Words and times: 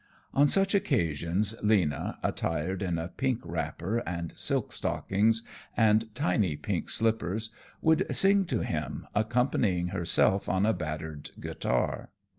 On 0.33 0.47
such 0.47 0.73
occasions 0.73 1.53
Lena, 1.61 2.17
attired 2.23 2.81
in 2.81 2.97
a 2.97 3.07
pink 3.09 3.39
wrapper 3.43 3.99
and 3.99 4.31
silk 4.35 4.71
stockings 4.71 5.43
and 5.77 6.09
tiny 6.15 6.55
pink 6.55 6.89
slippers, 6.89 7.51
would 7.83 8.07
sing 8.09 8.45
to 8.45 8.61
him, 8.63 9.05
accompanying 9.13 9.89
herself 9.89 10.49
on 10.49 10.65
a 10.65 10.73
battered 10.73 11.29
guitar. 11.39 12.09